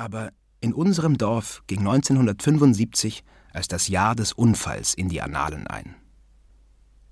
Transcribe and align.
Aber 0.00 0.32
in 0.62 0.72
unserem 0.72 1.18
Dorf 1.18 1.62
ging 1.66 1.80
1975 1.80 3.22
als 3.52 3.68
das 3.68 3.88
Jahr 3.88 4.14
des 4.14 4.32
Unfalls 4.32 4.94
in 4.94 5.10
die 5.10 5.20
Annalen 5.20 5.66
ein. 5.66 5.94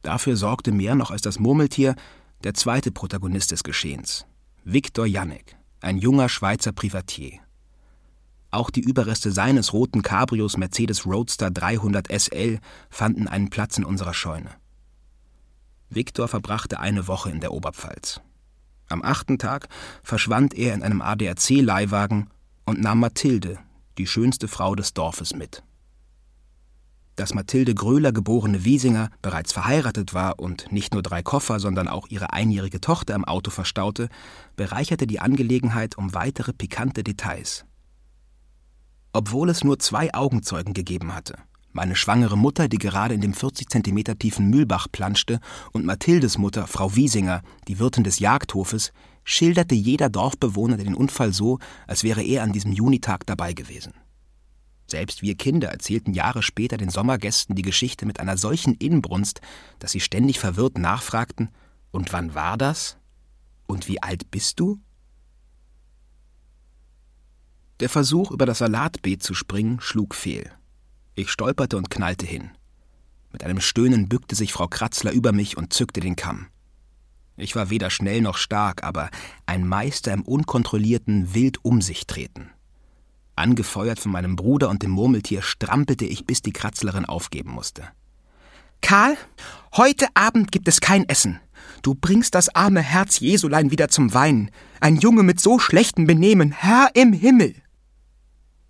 Dafür 0.00 0.38
sorgte 0.38 0.72
mehr 0.72 0.94
noch 0.94 1.10
als 1.10 1.20
das 1.20 1.38
Murmeltier 1.38 1.96
der 2.44 2.54
zweite 2.54 2.90
Protagonist 2.90 3.50
des 3.50 3.62
Geschehens, 3.62 4.24
Viktor 4.64 5.04
Janek, 5.04 5.58
ein 5.82 5.98
junger 5.98 6.30
Schweizer 6.30 6.72
Privatier. 6.72 7.40
Auch 8.50 8.70
die 8.70 8.80
Überreste 8.80 9.32
seines 9.32 9.74
roten 9.74 10.00
Cabrios 10.00 10.56
Mercedes 10.56 11.04
Roadster 11.04 11.50
300 11.50 12.08
SL 12.10 12.58
fanden 12.88 13.28
einen 13.28 13.50
Platz 13.50 13.76
in 13.76 13.84
unserer 13.84 14.14
Scheune. 14.14 14.52
Viktor 15.90 16.26
verbrachte 16.26 16.80
eine 16.80 17.06
Woche 17.06 17.30
in 17.30 17.40
der 17.40 17.52
Oberpfalz. 17.52 18.22
Am 18.88 19.02
achten 19.02 19.36
Tag 19.36 19.68
verschwand 20.02 20.54
er 20.54 20.72
in 20.72 20.82
einem 20.82 21.02
ADAC-Leihwagen 21.02 22.30
und 22.68 22.82
nahm 22.82 23.00
Mathilde, 23.00 23.58
die 23.96 24.06
schönste 24.06 24.46
Frau 24.46 24.74
des 24.74 24.92
Dorfes, 24.92 25.34
mit. 25.34 25.62
Dass 27.16 27.32
Mathilde 27.32 27.74
Gröler 27.74 28.12
geborene 28.12 28.62
Wiesinger 28.62 29.08
bereits 29.22 29.54
verheiratet 29.54 30.12
war 30.12 30.38
und 30.38 30.70
nicht 30.70 30.92
nur 30.92 31.02
drei 31.02 31.22
Koffer, 31.22 31.60
sondern 31.60 31.88
auch 31.88 32.08
ihre 32.08 32.34
einjährige 32.34 32.82
Tochter 32.82 33.14
im 33.14 33.24
Auto 33.24 33.50
verstaute, 33.50 34.10
bereicherte 34.54 35.06
die 35.06 35.18
Angelegenheit 35.18 35.96
um 35.96 36.12
weitere 36.12 36.52
pikante 36.52 37.02
Details. 37.02 37.64
Obwohl 39.14 39.48
es 39.48 39.64
nur 39.64 39.78
zwei 39.78 40.12
Augenzeugen 40.12 40.74
gegeben 40.74 41.14
hatte, 41.14 41.36
meine 41.72 41.96
schwangere 41.96 42.36
Mutter, 42.36 42.68
die 42.68 42.78
gerade 42.78 43.14
in 43.14 43.20
dem 43.20 43.34
40 43.34 43.68
Zentimeter 43.68 44.18
tiefen 44.18 44.48
Mühlbach 44.48 44.88
planschte, 44.90 45.40
und 45.72 45.84
Mathildes 45.84 46.38
Mutter, 46.38 46.66
Frau 46.66 46.96
Wiesinger, 46.96 47.42
die 47.68 47.78
Wirtin 47.78 48.04
des 48.04 48.18
Jagdhofes, 48.18 48.92
schilderte 49.24 49.74
jeder 49.74 50.08
Dorfbewohner 50.08 50.78
den 50.78 50.94
Unfall 50.94 51.32
so, 51.32 51.58
als 51.86 52.02
wäre 52.02 52.22
er 52.22 52.42
an 52.42 52.52
diesem 52.52 52.72
Junitag 52.72 53.26
dabei 53.26 53.52
gewesen. 53.52 53.92
Selbst 54.86 55.20
wir 55.20 55.34
Kinder 55.34 55.68
erzählten 55.68 56.14
Jahre 56.14 56.42
später 56.42 56.78
den 56.78 56.88
Sommergästen 56.88 57.54
die 57.54 57.62
Geschichte 57.62 58.06
mit 58.06 58.20
einer 58.20 58.38
solchen 58.38 58.74
Inbrunst, 58.74 59.42
dass 59.78 59.92
sie 59.92 60.00
ständig 60.00 60.38
verwirrt 60.38 60.78
nachfragten: 60.78 61.50
Und 61.90 62.12
wann 62.14 62.34
war 62.34 62.56
das? 62.56 62.96
Und 63.66 63.86
wie 63.86 64.02
alt 64.02 64.30
bist 64.30 64.58
du? 64.60 64.80
Der 67.80 67.90
Versuch, 67.90 68.30
über 68.30 68.46
das 68.46 68.58
Salatbeet 68.58 69.22
zu 69.22 69.34
springen, 69.34 69.78
schlug 69.80 70.14
fehl. 70.14 70.50
Ich 71.18 71.32
stolperte 71.32 71.76
und 71.76 71.90
knallte 71.90 72.26
hin. 72.26 72.52
Mit 73.32 73.42
einem 73.42 73.60
Stöhnen 73.60 74.08
bückte 74.08 74.36
sich 74.36 74.52
Frau 74.52 74.68
Kratzler 74.68 75.10
über 75.10 75.32
mich 75.32 75.56
und 75.56 75.72
zückte 75.72 75.98
den 75.98 76.14
Kamm. 76.14 76.46
Ich 77.36 77.56
war 77.56 77.70
weder 77.70 77.90
schnell 77.90 78.20
noch 78.20 78.36
stark, 78.36 78.84
aber 78.84 79.10
ein 79.44 79.66
Meister 79.66 80.12
im 80.12 80.22
unkontrollierten 80.22 81.34
Wild 81.34 81.64
um 81.64 81.82
sich 81.82 82.06
treten. 82.06 82.50
Angefeuert 83.34 83.98
von 83.98 84.12
meinem 84.12 84.36
Bruder 84.36 84.68
und 84.68 84.84
dem 84.84 84.92
Murmeltier 84.92 85.42
strampelte 85.42 86.04
ich, 86.04 86.24
bis 86.24 86.40
die 86.40 86.52
Kratzlerin 86.52 87.04
aufgeben 87.04 87.50
musste. 87.50 87.88
Karl, 88.80 89.16
heute 89.76 90.06
Abend 90.14 90.52
gibt 90.52 90.68
es 90.68 90.80
kein 90.80 91.08
Essen. 91.08 91.40
Du 91.82 91.96
bringst 91.96 92.36
das 92.36 92.54
arme 92.54 92.80
Herz 92.80 93.18
Jesulein 93.18 93.72
wieder 93.72 93.88
zum 93.88 94.14
Weinen. 94.14 94.52
Ein 94.78 94.98
Junge 94.98 95.24
mit 95.24 95.40
so 95.40 95.58
schlechtem 95.58 96.06
Benehmen, 96.06 96.52
Herr 96.52 96.90
im 96.94 97.12
Himmel. 97.12 97.56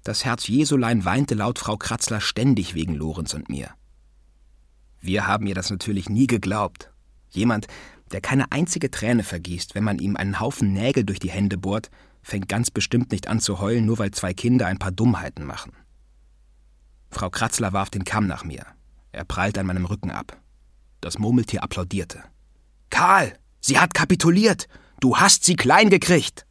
Das 0.08 0.24
Herz 0.24 0.48
Jesulein 0.48 1.04
weinte 1.04 1.34
laut 1.34 1.58
Frau 1.58 1.76
Kratzler 1.76 2.22
ständig 2.22 2.74
wegen 2.74 2.94
Lorenz 2.94 3.34
und 3.34 3.50
mir. 3.50 3.68
Wir 5.02 5.26
haben 5.26 5.46
ihr 5.46 5.54
das 5.54 5.68
natürlich 5.68 6.08
nie 6.08 6.26
geglaubt. 6.26 6.90
Jemand, 7.28 7.66
der 8.10 8.22
keine 8.22 8.50
einzige 8.50 8.90
Träne 8.90 9.22
vergießt, 9.22 9.74
wenn 9.74 9.84
man 9.84 9.98
ihm 9.98 10.16
einen 10.16 10.40
Haufen 10.40 10.72
Nägel 10.72 11.04
durch 11.04 11.18
die 11.18 11.30
Hände 11.30 11.58
bohrt, 11.58 11.90
fängt 12.22 12.48
ganz 12.48 12.70
bestimmt 12.70 13.12
nicht 13.12 13.28
an 13.28 13.38
zu 13.38 13.60
heulen, 13.60 13.84
nur 13.84 13.98
weil 13.98 14.10
zwei 14.12 14.32
Kinder 14.32 14.66
ein 14.66 14.78
paar 14.78 14.92
Dummheiten 14.92 15.44
machen. 15.44 15.72
Frau 17.10 17.28
Kratzler 17.28 17.74
warf 17.74 17.90
den 17.90 18.04
Kamm 18.04 18.26
nach 18.26 18.44
mir. 18.44 18.64
Er 19.12 19.26
prallte 19.26 19.60
an 19.60 19.66
meinem 19.66 19.84
Rücken 19.84 20.10
ab. 20.10 20.40
Das 21.02 21.18
Murmeltier 21.18 21.62
applaudierte. 21.62 22.22
Karl, 22.88 23.34
sie 23.60 23.78
hat 23.78 23.92
kapituliert. 23.92 24.68
Du 25.00 25.18
hast 25.18 25.44
sie 25.44 25.56
klein 25.56 25.90
gekriegt. 25.90 26.46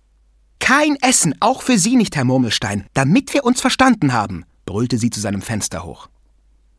Kein 0.67 0.97
Essen, 0.97 1.33
auch 1.39 1.61
für 1.61 1.78
Sie 1.78 1.95
nicht, 1.95 2.17
Herr 2.17 2.25
Murmelstein, 2.25 2.88
damit 2.94 3.33
wir 3.33 3.45
uns 3.45 3.61
verstanden 3.61 4.11
haben, 4.11 4.44
brüllte 4.66 4.97
sie 4.97 5.09
zu 5.09 5.22
seinem 5.22 5.41
Fenster 5.41 5.85
hoch. 5.85 6.09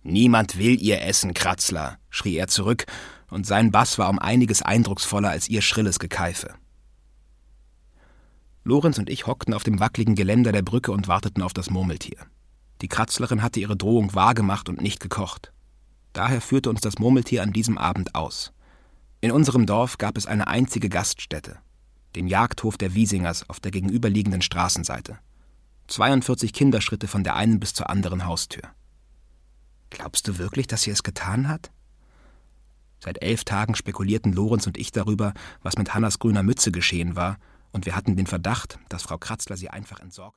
Niemand 0.02 0.58
will 0.58 0.78
ihr 0.78 1.00
Essen, 1.00 1.32
Kratzler, 1.32 1.96
schrie 2.10 2.36
er 2.36 2.48
zurück, 2.48 2.84
und 3.30 3.46
sein 3.46 3.70
Bass 3.70 3.96
war 3.96 4.10
um 4.10 4.18
einiges 4.18 4.60
eindrucksvoller 4.60 5.30
als 5.30 5.48
ihr 5.48 5.62
schrilles 5.62 5.98
Gekeife. 5.98 6.54
Lorenz 8.62 8.98
und 8.98 9.08
ich 9.08 9.26
hockten 9.26 9.54
auf 9.54 9.62
dem 9.62 9.80
wackligen 9.80 10.16
Geländer 10.16 10.52
der 10.52 10.60
Brücke 10.60 10.92
und 10.92 11.08
warteten 11.08 11.42
auf 11.42 11.54
das 11.54 11.70
Murmeltier. 11.70 12.18
Die 12.82 12.88
Kratzlerin 12.88 13.42
hatte 13.42 13.58
ihre 13.58 13.78
Drohung 13.78 14.14
wahrgemacht 14.14 14.68
und 14.68 14.82
nicht 14.82 15.00
gekocht. 15.00 15.50
Daher 16.12 16.42
führte 16.42 16.68
uns 16.68 16.82
das 16.82 16.98
Murmeltier 16.98 17.42
an 17.42 17.54
diesem 17.54 17.78
Abend 17.78 18.14
aus. 18.14 18.52
In 19.22 19.32
unserem 19.32 19.64
Dorf 19.64 19.96
gab 19.96 20.18
es 20.18 20.26
eine 20.26 20.46
einzige 20.46 20.90
Gaststätte, 20.90 21.56
den 22.18 22.26
Jagdhof 22.26 22.76
der 22.76 22.94
Wiesingers 22.94 23.48
auf 23.48 23.60
der 23.60 23.70
gegenüberliegenden 23.70 24.42
Straßenseite. 24.42 25.20
42 25.86 26.52
Kinderschritte 26.52 27.06
von 27.06 27.22
der 27.22 27.36
einen 27.36 27.60
bis 27.60 27.74
zur 27.74 27.88
anderen 27.88 28.26
Haustür. 28.26 28.62
Glaubst 29.90 30.26
du 30.26 30.36
wirklich, 30.36 30.66
dass 30.66 30.82
sie 30.82 30.90
es 30.90 31.04
getan 31.04 31.48
hat? 31.48 31.70
Seit 32.98 33.22
elf 33.22 33.44
Tagen 33.44 33.76
spekulierten 33.76 34.32
Lorenz 34.32 34.66
und 34.66 34.76
ich 34.76 34.90
darüber, 34.90 35.32
was 35.62 35.78
mit 35.78 35.94
Hannas 35.94 36.18
grüner 36.18 36.42
Mütze 36.42 36.72
geschehen 36.72 37.14
war, 37.14 37.38
und 37.70 37.86
wir 37.86 37.94
hatten 37.94 38.16
den 38.16 38.26
Verdacht, 38.26 38.80
dass 38.88 39.04
Frau 39.04 39.18
Kratzler 39.18 39.56
sie 39.56 39.70
einfach 39.70 40.00
entsorgt 40.00 40.36